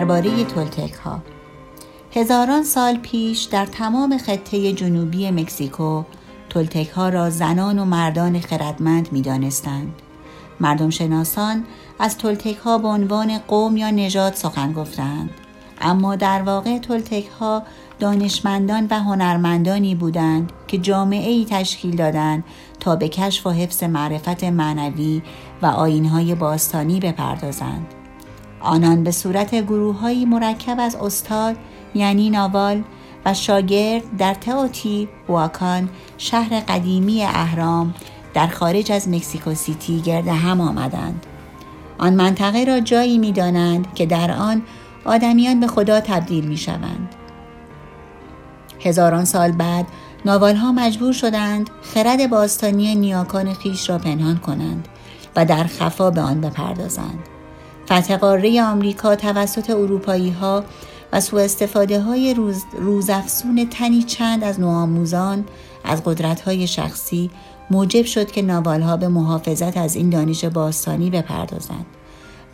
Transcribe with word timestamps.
درباره 0.00 0.44
تولتک 0.44 0.92
ها 0.92 1.22
هزاران 2.14 2.64
سال 2.64 2.96
پیش 2.96 3.42
در 3.42 3.66
تمام 3.66 4.18
خطه 4.18 4.72
جنوبی 4.72 5.30
مکزیکو 5.30 6.02
تولتک 6.48 6.88
ها 6.88 7.08
را 7.08 7.30
زنان 7.30 7.78
و 7.78 7.84
مردان 7.84 8.40
خردمند 8.40 9.12
می 9.12 9.22
دانستند. 9.22 9.92
مردم 10.60 10.90
شناسان 10.90 11.64
از 11.98 12.18
تولتک 12.18 12.56
ها 12.56 12.78
به 12.78 12.88
عنوان 12.88 13.38
قوم 13.38 13.76
یا 13.76 13.90
نژاد 13.90 14.34
سخن 14.34 14.72
گفتند 14.72 15.30
اما 15.80 16.16
در 16.16 16.42
واقع 16.42 16.78
تولتک 16.78 17.26
ها 17.40 17.62
دانشمندان 17.98 18.86
و 18.90 19.00
هنرمندانی 19.00 19.94
بودند 19.94 20.52
که 20.66 20.78
جامعه 20.78 21.30
ای 21.30 21.46
تشکیل 21.50 21.96
دادند 21.96 22.44
تا 22.80 22.96
به 22.96 23.08
کشف 23.08 23.46
و 23.46 23.50
حفظ 23.50 23.82
معرفت 23.82 24.44
معنوی 24.44 25.22
و 25.62 25.66
آینهای 25.66 26.34
باستانی 26.34 27.00
بپردازند. 27.00 27.99
آنان 28.60 29.04
به 29.04 29.10
صورت 29.10 29.54
گروه 29.54 30.24
مرکب 30.28 30.76
از 30.80 30.96
استاد 30.96 31.56
یعنی 31.94 32.30
ناوال 32.30 32.82
و 33.24 33.34
شاگرد 33.34 34.16
در 34.18 34.34
تئوتی 34.34 35.08
واکان 35.28 35.88
شهر 36.18 36.60
قدیمی 36.60 37.24
اهرام 37.24 37.94
در 38.34 38.46
خارج 38.46 38.92
از 38.92 39.08
مکسیکو 39.08 39.54
سیتی 39.54 40.00
گرد 40.00 40.28
هم 40.28 40.60
آمدند. 40.60 41.26
آن 41.98 42.14
منطقه 42.14 42.64
را 42.64 42.80
جایی 42.80 43.18
می 43.18 43.32
دانند 43.32 43.94
که 43.94 44.06
در 44.06 44.30
آن 44.30 44.62
آدمیان 45.04 45.60
به 45.60 45.66
خدا 45.66 46.00
تبدیل 46.00 46.44
می 46.44 46.56
شوند. 46.56 47.14
هزاران 48.80 49.24
سال 49.24 49.52
بعد 49.52 49.86
ناوال 50.24 50.56
ها 50.56 50.72
مجبور 50.72 51.12
شدند 51.12 51.70
خرد 51.82 52.30
باستانی 52.30 52.94
نیاکان 52.94 53.54
خیش 53.54 53.90
را 53.90 53.98
پنهان 53.98 54.38
کنند 54.38 54.88
و 55.36 55.44
در 55.44 55.64
خفا 55.64 56.10
به 56.10 56.20
آن 56.20 56.40
بپردازند. 56.40 57.28
فتح 57.92 58.16
قاره 58.16 58.62
آمریکا 58.62 59.16
توسط 59.16 59.70
اروپایی 59.70 60.30
ها 60.30 60.64
و 61.12 61.20
سوء 61.20 61.44
استفاده 61.44 62.00
های 62.00 62.34
روز 62.34 62.64
روزافزون 62.78 63.68
تنی 63.70 64.02
چند 64.02 64.44
از 64.44 64.60
نوآموزان 64.60 65.44
از 65.84 66.02
قدرت 66.04 66.40
های 66.40 66.66
شخصی 66.66 67.30
موجب 67.70 68.04
شد 68.04 68.30
که 68.30 68.42
ناوال 68.42 68.82
ها 68.82 68.96
به 68.96 69.08
محافظت 69.08 69.76
از 69.76 69.96
این 69.96 70.10
دانش 70.10 70.44
باستانی 70.44 71.10
بپردازند 71.10 71.86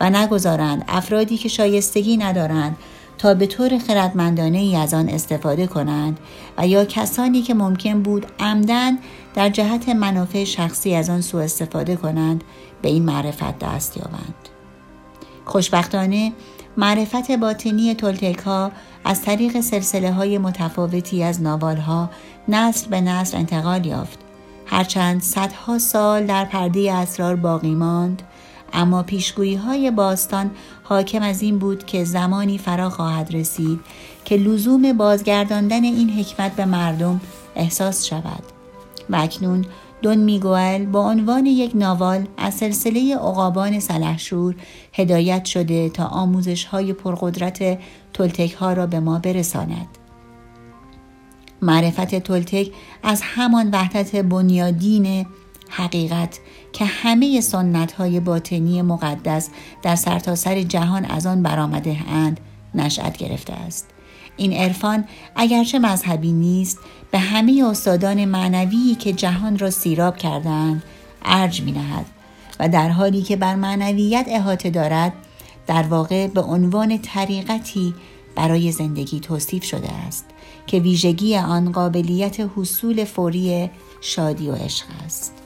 و 0.01 0.09
نگذارند 0.09 0.85
افرادی 0.87 1.37
که 1.37 1.49
شایستگی 1.49 2.17
ندارند 2.17 2.77
تا 3.17 3.33
به 3.33 3.45
طور 3.45 3.77
خردمندانه 3.77 4.57
ای 4.57 4.75
از 4.75 4.93
آن 4.93 5.09
استفاده 5.09 5.67
کنند 5.67 6.19
و 6.57 6.67
یا 6.67 6.85
کسانی 6.85 7.41
که 7.41 7.53
ممکن 7.53 8.01
بود 8.01 8.25
عمدن 8.39 8.97
در 9.35 9.49
جهت 9.49 9.89
منافع 9.89 10.43
شخصی 10.43 10.95
از 10.95 11.09
آن 11.09 11.21
سوء 11.21 11.43
استفاده 11.43 11.95
کنند 11.95 12.43
به 12.81 12.89
این 12.89 13.05
معرفت 13.05 13.59
دست 13.59 13.97
یابند. 13.97 14.56
خوشبختانه 15.47 16.33
معرفت 16.77 17.31
باطنی 17.31 17.95
تولتک 17.95 18.39
ها 18.39 18.71
از 19.05 19.21
طریق 19.21 19.61
سلسله 19.61 20.11
های 20.11 20.37
متفاوتی 20.37 21.23
از 21.23 21.41
ناوال 21.41 21.77
ها 21.77 22.09
نسل 22.47 22.89
به 22.89 23.01
نسل 23.01 23.37
انتقال 23.37 23.85
یافت. 23.85 24.19
هرچند 24.65 25.21
صدها 25.21 25.77
سال 25.79 26.25
در 26.25 26.45
پرده 26.45 26.93
اسرار 26.93 27.35
باقی 27.35 27.75
ماند 27.75 28.21
اما 28.73 29.03
پیشگویی 29.03 29.55
های 29.55 29.91
باستان 29.91 30.51
حاکم 30.83 31.21
از 31.21 31.41
این 31.41 31.59
بود 31.59 31.85
که 31.85 32.03
زمانی 32.03 32.57
فرا 32.57 32.89
خواهد 32.89 33.35
رسید 33.35 33.79
که 34.25 34.37
لزوم 34.37 34.93
بازگرداندن 34.93 35.83
این 35.83 36.09
حکمت 36.09 36.55
به 36.55 36.65
مردم 36.65 37.21
احساس 37.55 38.05
شود 38.05 38.43
و 39.09 39.15
اکنون 39.15 39.65
دون 40.01 40.17
میگوئل 40.17 40.85
با 40.85 41.09
عنوان 41.09 41.45
یک 41.45 41.71
ناوال 41.75 42.27
از 42.37 42.53
سلسله 42.53 43.15
عقابان 43.15 43.79
سلحشور 43.79 44.55
هدایت 44.93 45.45
شده 45.45 45.89
تا 45.89 46.05
آموزش 46.05 46.65
های 46.65 46.93
پرقدرت 46.93 47.79
تولتک 48.13 48.53
ها 48.53 48.73
را 48.73 48.87
به 48.87 48.99
ما 48.99 49.19
برساند. 49.19 49.87
معرفت 51.61 52.15
تولتک 52.15 52.71
از 53.03 53.21
همان 53.23 53.69
وحدت 53.71 54.15
بنیادین 54.15 55.25
حقیقت 55.69 56.39
که 56.73 56.85
همه 56.85 57.41
سنت 57.41 57.91
های 57.91 58.19
باطنی 58.19 58.81
مقدس 58.81 59.49
در 59.81 59.95
سرتاسر 59.95 60.55
سر 60.55 60.61
جهان 60.61 61.05
از 61.05 61.25
آن 61.25 61.43
برآمده 61.43 61.97
اند 62.09 62.39
نشأت 62.75 63.17
گرفته 63.17 63.53
است. 63.53 63.96
این 64.37 64.53
عرفان 64.53 65.05
اگرچه 65.35 65.79
مذهبی 65.79 66.31
نیست 66.31 66.79
به 67.11 67.19
همه 67.19 67.63
استادان 67.69 68.25
معنوی 68.25 68.95
که 68.95 69.13
جهان 69.13 69.59
را 69.59 69.69
سیراب 69.69 70.17
کردند 70.17 70.83
ارج 71.25 71.61
می 71.61 71.71
نهد 71.71 72.05
و 72.59 72.69
در 72.69 72.89
حالی 72.89 73.21
که 73.21 73.35
بر 73.35 73.55
معنویت 73.55 74.25
احاطه 74.29 74.69
دارد 74.69 75.13
در 75.67 75.83
واقع 75.83 76.27
به 76.27 76.41
عنوان 76.41 76.97
طریقتی 76.97 77.93
برای 78.35 78.71
زندگی 78.71 79.19
توصیف 79.19 79.63
شده 79.63 79.91
است 79.91 80.25
که 80.67 80.79
ویژگی 80.79 81.37
آن 81.37 81.71
قابلیت 81.71 82.37
حصول 82.55 83.05
فوری 83.05 83.69
شادی 84.01 84.49
و 84.49 84.55
عشق 84.55 84.85
است. 85.05 85.36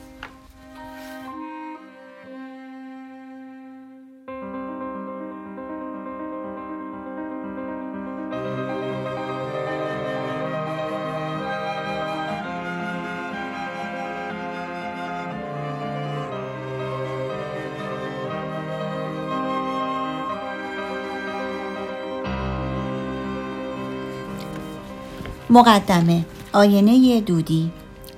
مقدمه. 25.52 26.24
آینه 26.52 27.20
دودی. 27.20 27.70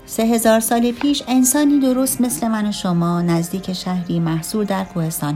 سه 0.07 0.23
هزار 0.23 0.61
سال 0.61 0.93
پیش 0.93 1.23
انسانی 1.29 1.81
درست 1.81 2.21
مثل 2.21 2.49
من 2.49 2.67
و 2.67 2.73
شما 2.73 3.23
نزدیک 3.23 3.73
شهری 3.73 4.21
محصول 4.21 4.65
در 4.65 4.87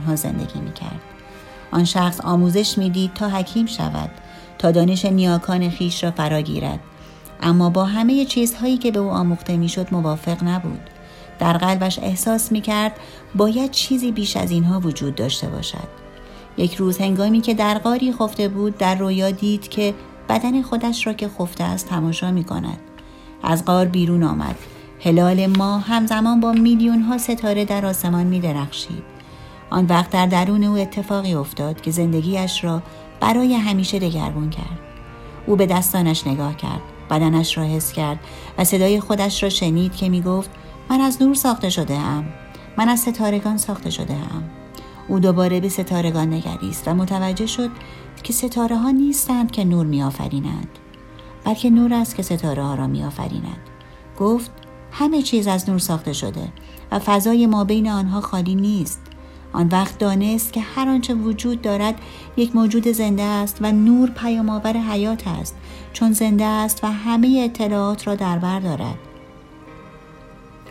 ها 0.06 0.16
زندگی 0.16 0.60
می 0.60 0.72
کرد. 0.72 1.00
آن 1.70 1.84
شخص 1.84 2.20
آموزش 2.20 2.78
می‌دید 2.78 3.14
تا 3.14 3.28
حکیم 3.28 3.66
شود 3.66 4.10
تا 4.58 4.70
دانش 4.70 5.04
نیاکان 5.04 5.70
خیش 5.70 6.04
را 6.04 6.10
فرا 6.10 6.40
گیرد. 6.40 6.80
اما 7.42 7.70
با 7.70 7.84
همه 7.84 8.24
چیزهایی 8.24 8.76
که 8.76 8.90
به 8.90 8.98
او 8.98 9.10
آموخته 9.10 9.56
می‌شد 9.56 9.88
موافق 9.92 10.44
نبود. 10.44 10.80
در 11.38 11.58
قلبش 11.58 11.98
احساس 11.98 12.52
می 12.52 12.60
کرد 12.60 12.92
باید 13.34 13.70
چیزی 13.70 14.12
بیش 14.12 14.36
از 14.36 14.50
اینها 14.50 14.80
وجود 14.80 15.14
داشته 15.14 15.48
باشد. 15.48 15.88
یک 16.56 16.74
روز 16.74 16.98
هنگامی 16.98 17.40
که 17.40 17.54
در 17.54 17.78
غاری 17.78 18.12
خفته 18.12 18.48
بود 18.48 18.78
در 18.78 18.94
رویا 18.94 19.30
دید 19.30 19.68
که 19.68 19.94
بدن 20.28 20.62
خودش 20.62 21.06
را 21.06 21.12
که 21.12 21.28
خفته 21.28 21.64
است 21.64 21.88
تماشا 21.88 22.30
می 22.30 22.44
کند. 22.44 22.78
از 23.42 23.64
غار 23.64 23.86
بیرون 23.86 24.22
آمد. 24.22 24.56
هلال 25.00 25.46
ما 25.46 25.78
همزمان 25.78 26.40
با 26.40 26.52
میلیون 26.52 27.02
ها 27.02 27.18
ستاره 27.18 27.64
در 27.64 27.86
آسمان 27.86 28.26
می 28.26 28.40
درخشید. 28.40 29.02
آن 29.70 29.86
وقت 29.86 30.10
در 30.10 30.26
درون 30.26 30.64
او 30.64 30.76
اتفاقی 30.76 31.34
افتاد 31.34 31.80
که 31.80 31.90
زندگیش 31.90 32.64
را 32.64 32.82
برای 33.20 33.54
همیشه 33.54 33.98
دگرگون 33.98 34.50
کرد. 34.50 34.78
او 35.46 35.56
به 35.56 35.66
دستانش 35.66 36.26
نگاه 36.26 36.56
کرد. 36.56 36.80
بدنش 37.10 37.58
را 37.58 37.64
حس 37.64 37.92
کرد 37.92 38.18
و 38.58 38.64
صدای 38.64 39.00
خودش 39.00 39.42
را 39.42 39.48
شنید 39.48 39.96
که 39.96 40.08
می 40.08 40.22
گفت 40.22 40.50
من 40.90 41.00
از 41.00 41.22
نور 41.22 41.34
ساخته 41.34 41.70
شده 41.70 41.94
ام. 41.94 42.24
من 42.76 42.88
از 42.88 43.00
ستارگان 43.00 43.56
ساخته 43.56 43.90
شده 43.90 44.14
ام. 44.14 44.44
او 45.08 45.18
دوباره 45.18 45.60
به 45.60 45.68
ستارگان 45.68 46.32
نگریست 46.32 46.88
و 46.88 46.94
متوجه 46.94 47.46
شد 47.46 47.70
که 48.22 48.32
ستاره 48.32 48.76
ها 48.76 48.90
نیستند 48.90 49.50
که 49.50 49.64
نور 49.64 49.86
می 49.86 50.02
آفرینند 50.02 50.68
بلکه 51.44 51.70
نور 51.70 51.94
است 51.94 52.16
که 52.16 52.22
ستاره 52.22 52.62
ها 52.62 52.74
را 52.74 52.86
می 52.86 53.04
آفریند 53.04 53.60
گفت 54.18 54.50
همه 54.92 55.22
چیز 55.22 55.46
از 55.46 55.68
نور 55.70 55.78
ساخته 55.78 56.12
شده 56.12 56.52
و 56.92 56.98
فضای 56.98 57.46
ما 57.46 57.64
بین 57.64 57.90
آنها 57.90 58.20
خالی 58.20 58.54
نیست. 58.54 59.00
آن 59.52 59.68
وقت 59.68 59.98
دانست 59.98 60.52
که 60.52 60.60
هر 60.60 60.88
آنچه 60.88 61.14
وجود 61.14 61.62
دارد 61.62 61.94
یک 62.36 62.56
موجود 62.56 62.88
زنده 62.88 63.22
است 63.22 63.58
و 63.60 63.72
نور 63.72 64.10
پیامآور 64.10 64.76
حیات 64.76 65.28
است 65.28 65.56
چون 65.92 66.12
زنده 66.12 66.44
است 66.44 66.84
و 66.84 66.86
همه 66.86 67.42
اطلاعات 67.44 68.06
را 68.06 68.14
در 68.14 68.38
بر 68.38 68.60
دارد. 68.60 68.98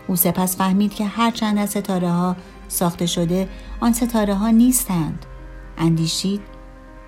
او 0.08 0.16
سپس 0.16 0.58
فهمید 0.58 0.94
که 0.94 1.06
هر 1.06 1.32
چند 1.32 1.58
از 1.58 1.70
ستاره 1.70 2.10
ها 2.10 2.36
ساخته 2.68 3.06
شده 3.06 3.50
آن 3.80 3.94
ستاره 3.94 4.36
ها 4.36 4.50
نیستند. 4.50 5.26
اندیشید 5.78 6.42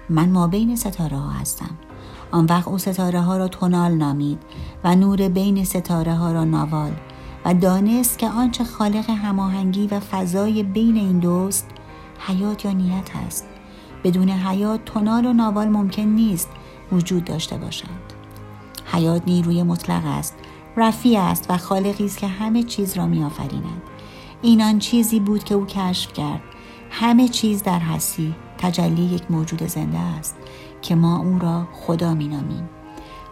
من 0.09 0.29
ما 0.29 0.47
بین 0.47 0.75
ستاره 0.75 1.17
ها 1.17 1.29
هستم. 1.29 1.77
آن 2.31 2.45
وقت 2.45 2.67
او 2.67 2.77
ستاره 2.77 3.21
ها 3.21 3.37
را 3.37 3.47
تونال 3.47 3.91
نامید 3.91 4.39
و 4.83 4.95
نور 4.95 5.29
بین 5.29 5.63
ستاره 5.63 6.13
ها 6.13 6.31
را 6.31 6.43
ناوال 6.43 6.91
و 7.45 7.53
دانست 7.53 8.17
که 8.19 8.29
آنچه 8.29 8.63
خالق 8.63 9.09
هماهنگی 9.09 9.87
و 9.87 9.99
فضای 9.99 10.63
بین 10.63 10.97
این 10.97 11.19
دوست 11.19 11.67
حیات 12.19 12.65
یا 12.65 12.71
نیت 12.71 13.09
است 13.27 13.45
بدون 14.03 14.29
حیات 14.29 14.85
تونال 14.85 15.25
و 15.25 15.33
ناوال 15.33 15.69
ممکن 15.69 16.01
نیست 16.01 16.49
وجود 16.91 17.25
داشته 17.25 17.57
باشند. 17.57 18.13
حیات 18.85 19.21
نیروی 19.27 19.63
مطلق 19.63 20.05
است 20.05 20.35
رفیع 20.77 21.19
است 21.19 21.45
و 21.49 21.57
خالقی 21.57 22.05
است 22.05 22.17
که 22.17 22.27
همه 22.27 22.63
چیز 22.63 22.97
را 22.97 23.05
میآفریند. 23.05 23.81
این 24.41 24.61
آن 24.61 24.79
چیزی 24.79 25.19
بود 25.19 25.43
که 25.43 25.55
او 25.55 25.65
کشف 25.65 26.13
کرد. 26.13 26.41
همه 26.91 27.27
چیز 27.27 27.63
در 27.63 27.79
هستی 27.79 28.35
تجلی 28.57 29.01
یک 29.01 29.31
موجود 29.31 29.67
زنده 29.67 29.99
است 29.99 30.35
که 30.81 30.95
ما 30.95 31.19
او 31.19 31.39
را 31.39 31.67
خدا 31.73 32.13
مینامیم. 32.13 32.69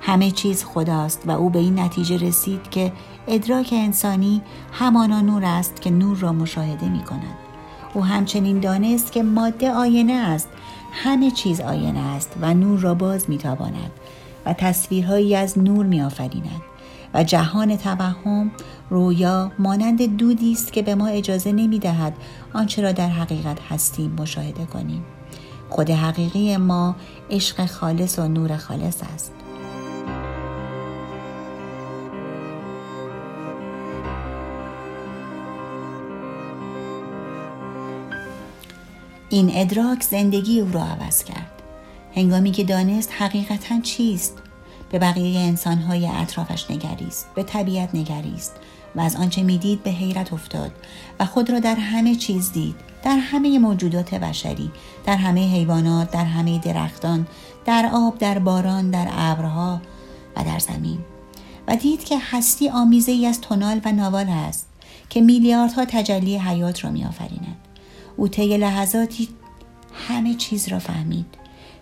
همه 0.01 0.31
چیز 0.31 0.63
خداست 0.63 1.23
و 1.25 1.31
او 1.31 1.49
به 1.49 1.59
این 1.59 1.79
نتیجه 1.79 2.17
رسید 2.17 2.69
که 2.69 2.93
ادراک 3.27 3.69
انسانی 3.71 4.41
همانا 4.71 5.21
نور 5.21 5.45
است 5.45 5.81
که 5.81 5.89
نور 5.89 6.17
را 6.17 6.33
مشاهده 6.33 6.89
می 6.89 7.03
کند. 7.03 7.37
او 7.93 8.05
همچنین 8.05 8.59
دانست 8.59 9.11
که 9.11 9.23
ماده 9.23 9.71
آینه 9.71 10.13
است. 10.13 10.49
همه 10.91 11.31
چیز 11.31 11.61
آینه 11.61 11.99
است 11.99 12.33
و 12.41 12.53
نور 12.53 12.79
را 12.79 12.93
باز 12.93 13.29
می 13.29 13.37
تاباند 13.37 13.91
و 14.45 14.53
تصویرهایی 14.53 15.35
از 15.35 15.59
نور 15.59 15.85
می 15.85 16.01
آفریند 16.01 16.61
و 17.13 17.23
جهان 17.23 17.77
توهم 17.77 18.51
رویا 18.89 19.51
مانند 19.59 20.17
دودی 20.17 20.51
است 20.51 20.73
که 20.73 20.81
به 20.81 20.95
ما 20.95 21.07
اجازه 21.07 21.51
نمی 21.51 21.79
دهد 21.79 22.13
آنچه 22.53 22.81
را 22.81 22.91
در 22.91 23.09
حقیقت 23.09 23.59
هستیم 23.69 24.15
مشاهده 24.19 24.65
کنیم. 24.65 25.05
خود 25.69 25.89
حقیقی 25.89 26.57
ما 26.57 26.95
عشق 27.29 27.65
خالص 27.65 28.19
و 28.19 28.27
نور 28.27 28.57
خالص 28.57 29.01
است. 29.13 29.31
این 39.29 39.51
ادراک 39.53 40.03
زندگی 40.03 40.59
او 40.59 40.71
را 40.71 40.83
عوض 40.83 41.23
کرد. 41.23 41.51
هنگامی 42.15 42.51
که 42.51 42.63
دانست 42.63 43.13
حقیقتا 43.17 43.81
چیست 43.81 44.46
به 44.89 44.99
بقیه 44.99 45.39
انسانهای 45.39 46.07
اطرافش 46.07 46.71
نگریست 46.71 47.27
به 47.35 47.43
طبیعت 47.43 47.95
نگریست 47.95 48.55
و 48.95 48.99
از 48.99 49.15
آنچه 49.15 49.43
می‌دید 49.43 49.83
به 49.83 49.89
حیرت 49.89 50.33
افتاد 50.33 50.71
و 51.19 51.25
خود 51.25 51.49
را 51.49 51.59
در 51.59 51.75
همه 51.75 52.15
چیز 52.15 52.51
دید 52.51 52.75
در 53.03 53.17
همه 53.17 53.59
موجودات 53.59 54.13
بشری 54.13 54.71
در 55.05 55.15
همه 55.15 55.53
حیوانات 55.53 56.11
در 56.11 56.25
همه 56.25 56.59
درختان 56.59 57.27
در 57.65 57.89
آب 57.93 58.17
در 58.17 58.39
باران 58.39 58.91
در 58.91 59.07
ابرها 59.11 59.81
و 60.35 60.43
در 60.43 60.59
زمین. 60.59 60.99
و 61.67 61.75
دید 61.75 62.03
که 62.03 62.17
هستی 62.31 62.69
آمیزه 62.69 63.11
ای 63.11 63.25
از 63.25 63.41
تونال 63.41 63.81
و 63.85 63.91
ناوال 63.91 64.29
است 64.29 64.67
که 65.09 65.21
میلیاردها 65.21 65.85
تجلی 65.85 66.37
حیات 66.37 66.83
را 66.83 66.91
میآفریند. 66.91 67.57
او 68.17 68.27
طی 68.27 68.57
لحظاتی 68.57 69.29
همه 70.07 70.35
چیز 70.35 70.67
را 70.67 70.79
فهمید. 70.79 71.25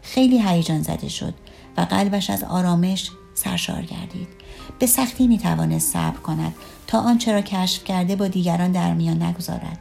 خیلی 0.06 0.42
هیجان 0.42 0.81
زده 0.81 1.10
شد 1.10 1.34
و 1.78 1.81
قلبش 1.81 2.30
از 2.30 2.44
آرامش 2.44 3.12
سرشار 3.34 3.81
گردید. 3.81 4.28
به 4.80 4.86
سختی 4.86 5.28
می 5.28 5.38
توانست 5.38 5.94
صبر 5.94 6.18
کند 6.18 6.56
تا 6.88 7.00
آنچه 7.00 7.31
را 7.31 7.42
کشف 7.42 7.84
کرده 7.84 8.16
با 8.16 8.28
دیگران 8.28 8.72
در 8.72 8.94
میان 8.94 9.24
نگذارد. 9.24 9.80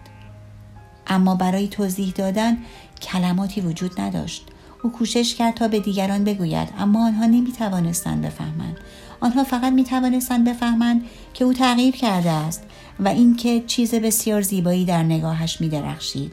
اما 1.07 1.35
برای 1.35 1.69
توضیح 1.69 2.13
دادن 2.13 2.59
کلماتی 3.03 3.61
وجود 3.61 4.01
نداشت. 4.01 4.47
او 4.83 4.93
کوشش 4.93 5.35
کرد 5.35 5.55
تا 5.55 5.69
به 5.69 5.81
دیگران 5.81 6.25
بگوید 6.25 6.69
اما 6.79 7.07
آنها 7.07 7.27
نمی 7.27 7.53
توانستند 7.53 8.23
بفهمند. 8.23 8.77
آنها 9.21 9.45
فقط 9.45 9.73
می 9.73 9.85
توانستند 9.85 10.49
بفهمند 10.49 11.03
که 11.35 11.45
او 11.45 11.53
تغییر 11.53 11.97
کرده 11.97 12.31
است 12.31 12.63
و 13.01 13.09
اینکه 13.09 13.61
چیز 13.67 13.95
بسیار 13.95 14.43
زیبایی 14.43 14.85
در 14.85 15.03
نگاهش 15.03 15.61
می 15.61 15.69
درخشید 15.69 16.33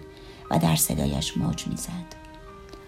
و 0.52 0.60
در 0.60 0.76
صدایش 0.76 1.38
موج 1.38 1.68
می‌زد. 1.68 2.20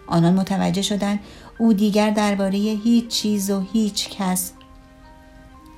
آنان 0.08 0.34
متوجه 0.34 0.82
شدند 0.82 1.20
او 1.58 1.74
دیگر 1.74 2.10
درباره 2.10 2.58
هیچ 2.58 3.08
چیز 3.08 3.50
و 3.52 3.64
هیچ 3.74 4.10
کس 4.10 4.52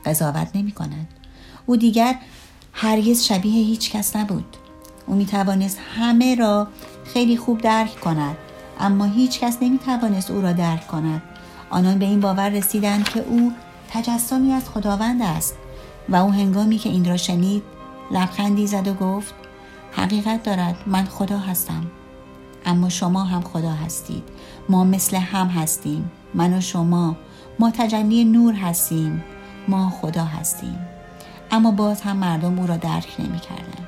قضاوت 0.06 0.48
نمی 0.56 0.72
کند. 0.72 1.08
او 1.66 1.76
دیگر 1.78 2.16
هرگز 2.74 3.24
شبیه 3.24 3.66
هیچ 3.66 3.92
کس 3.92 4.16
نبود. 4.16 4.58
او 5.06 5.16
می 5.16 5.26
توانست 5.26 5.80
همه 5.96 6.36
را 6.36 6.68
خیلی 7.14 7.38
خوب 7.38 7.62
درک 7.62 8.00
کند 8.00 8.38
اما 8.80 9.06
هیچ 9.06 9.40
کس 9.40 9.58
نمی 9.62 9.78
توانست 9.78 10.32
او 10.32 10.42
را 10.42 10.52
درک 10.52 10.88
کند. 10.88 11.22
آنان 11.70 12.00
به 12.00 12.06
این 12.06 12.20
باور 12.20 12.50
رسیدند 12.50 13.10
که 13.10 13.20
او 13.20 13.52
تجسمی 13.90 14.52
از 14.52 14.70
خداوند 14.70 15.22
است 15.22 15.56
و 16.10 16.16
او 16.16 16.32
هنگامی 16.32 16.78
که 16.78 16.90
این 16.90 17.06
را 17.06 17.18
شنید 17.18 17.64
لبخندی 18.12 18.68
زد 18.68 18.88
و 18.88 18.94
گفت 18.94 19.34
حقیقت 19.92 20.44
دارد 20.44 20.76
من 20.86 21.06
خدا 21.06 21.38
هستم. 21.38 21.86
اما 22.66 22.90
شما 22.90 23.24
هم 23.24 23.42
خدا 23.42 23.72
هستید. 23.72 24.24
ما 24.70 24.84
مثل 24.84 25.18
هم 25.18 25.48
هستیم. 25.48 26.12
من 26.34 26.54
و 26.54 26.62
شما. 26.62 27.16
ما 27.60 27.72
تجلی 27.72 28.24
نور 28.24 28.54
هستیم. 28.54 29.24
ما 29.68 29.90
خدا 29.90 30.24
هستیم. 30.24 30.80
اما 31.52 31.72
باز 31.72 32.02
هم 32.02 32.18
مردم 32.18 32.60
او 32.60 32.68
را 32.68 32.78
درک 32.78 33.16
نمی 33.20 33.40
کردن. 33.40 33.86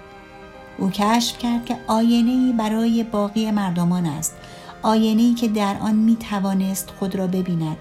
او 0.77 0.89
کشف 0.89 1.37
کرد 1.37 1.65
که 1.65 1.77
آینه 1.87 2.31
ای 2.31 2.53
برای 2.53 3.03
باقی 3.03 3.51
مردمان 3.51 4.05
است. 4.05 4.35
آینه 4.81 5.35
که 5.35 5.47
در 5.47 5.77
آن 5.79 5.95
می 5.95 6.15
توانست 6.15 6.89
خود 6.99 7.15
را 7.15 7.27
ببیند. 7.27 7.77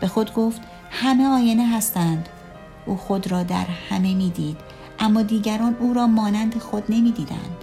به 0.00 0.06
خود 0.06 0.34
گفت 0.34 0.60
همه 0.90 1.26
آینه 1.26 1.66
هستند. 1.66 2.28
او 2.86 2.96
خود 2.96 3.30
را 3.32 3.42
در 3.42 3.66
همه 3.90 4.14
می 4.14 4.30
دید 4.30 4.56
اما 4.98 5.22
دیگران 5.22 5.76
او 5.80 5.94
را 5.94 6.06
مانند 6.06 6.58
خود 6.58 6.84
نمی 6.88 7.12
دیدند. 7.12 7.56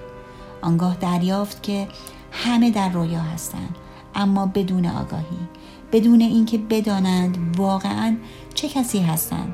آنگاه 0.62 0.96
دریافت 0.96 1.64
که 1.64 1.88
همه 2.32 2.72
در 2.72 2.90
رویا 2.90 3.22
هستند 3.22 3.76
اما 4.16 4.46
بدون 4.46 4.86
آگاهی 4.86 5.48
بدون 5.92 6.22
اینکه 6.22 6.58
بدانند 6.58 7.56
واقعا 7.58 8.18
چه 8.54 8.70
کسی 8.70 9.00
هستند. 9.00 9.54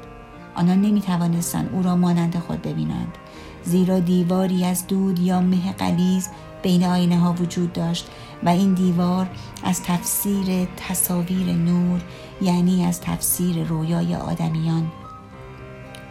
آنان 0.56 0.82
نمی 0.82 1.02
توانستند 1.02 1.70
او 1.74 1.84
را 1.84 1.96
مانند 1.96 2.40
خود 2.40 2.62
ببینند. 2.62 3.18
زیرا 3.64 4.00
دیواری 4.00 4.66
از 4.66 4.88
دود 4.88 5.20
یا 5.20 5.42
مه 5.42 5.74
قلیز 5.74 6.30
بین 6.64 6.84
آینه 6.84 7.20
ها 7.20 7.34
وجود 7.34 7.74
داشت 7.74 8.08
و 8.44 8.50
این 8.50 8.74
دیوار 8.74 9.30
از 9.64 9.84
تفسیر 9.84 10.68
تصاویر 10.78 11.54
نور 11.54 12.02
یعنی 12.42 12.86
از 12.86 13.02
تفسیر 13.02 13.64
رویای 13.64 14.16
آدمیان 14.16 14.92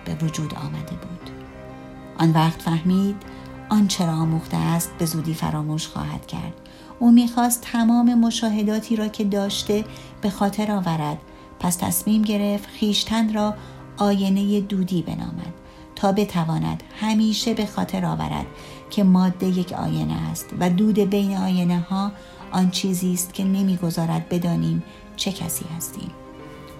به 0.04 0.14
وجود 0.14 0.54
آمده 0.54 0.96
بود. 0.96 1.30
آن 2.18 2.30
وقت 2.30 2.62
فهمید 2.62 3.16
آنچه 3.68 4.06
را 4.06 4.12
آموخته 4.12 4.56
است 4.56 4.90
به 4.98 5.06
زودی 5.06 5.34
فراموش 5.34 5.86
خواهد 5.86 6.26
کرد. 6.26 6.52
او 6.98 7.12
می‌خواست 7.12 7.60
تمام 7.60 8.14
مشاهداتی 8.14 8.96
را 8.96 9.08
که 9.08 9.24
داشته 9.24 9.84
به 10.20 10.30
خاطر 10.30 10.72
آورد. 10.72 11.18
پس 11.60 11.76
تصمیم 11.76 12.22
گرفت 12.22 12.68
خیشتن 12.68 13.34
را 13.34 13.54
آینه 13.96 14.60
دودی 14.60 15.02
بنامد 15.02 15.54
تا 15.96 16.12
بتواند 16.12 16.82
همیشه 17.00 17.54
به 17.54 17.66
خاطر 17.66 18.04
آورد 18.04 18.46
که 18.90 19.04
ماده 19.04 19.46
یک 19.46 19.73
آینه 19.73 20.30
است 20.30 20.46
و 20.61 20.70
دود 20.70 20.99
بین 20.99 21.37
آینه 21.37 21.78
ها 21.78 22.12
آن 22.52 22.70
چیزی 22.70 23.12
است 23.12 23.35
که 23.35 23.44
نمی‌گذارد 23.44 24.28
بدانیم 24.28 24.82
چه 25.16 25.32
کسی 25.32 25.64
هستیم. 25.76 26.11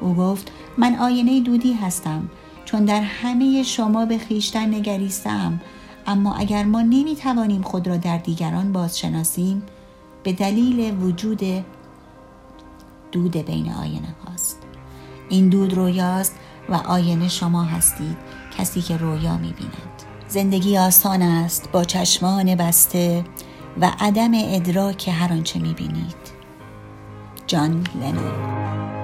او 0.00 0.14
گفت 0.14 0.52
من 0.78 0.95
آینه 0.95 1.40
دودی 1.40 1.73
هستم 1.73 2.31
چون 2.64 2.85
در 2.85 3.00
همه 3.00 3.62
شما 3.62 4.07
به 4.07 4.19
خیشتن 4.19 4.75
نگریستم. 4.75 5.61
اما 6.07 6.35
اگر 6.35 6.65
ما 6.65 6.83
نمی 6.83 7.17
توانیم 7.17 7.63
خود 7.63 7.89
را 7.89 7.97
در 7.97 8.19
دیگران 8.19 8.73
بازشناسیم 8.73 9.63
به 10.23 10.33
دلیل 10.33 11.03
وجود 11.03 11.65
دود 13.13 13.37
بین 13.37 13.73
آینه 13.73 14.15
هاست. 14.27 14.59
این 15.29 15.49
دود 15.49 15.75
رویاست 15.75 16.37
و 16.69 16.75
آینه 16.75 17.29
شما 17.29 17.63
هستید 17.63 18.17
کسی 18.59 18.83
که 18.83 18.97
رویا 18.97 19.37
می 19.37 19.53
بیند 19.53 20.03
زندگی 20.29 20.79
آسان 20.79 21.23
است 21.23 21.73
با 21.73 21.85
چشمان 21.85 22.55
بسته 22.55 23.25
و 23.81 23.91
عدم 24.01 24.31
ادراک 24.35 25.09
هر 25.09 25.33
آنچه 25.33 25.59
می 25.59 25.75
بینید 25.75 26.37
جان 27.47 27.87
لنون 28.01 28.96